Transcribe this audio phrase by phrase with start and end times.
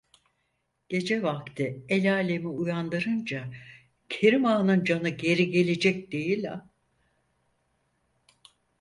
[0.89, 3.49] Gece vakti elalemi uyandırınca
[4.09, 6.69] Kerim Ağa'nın canı geri gelecek değil a!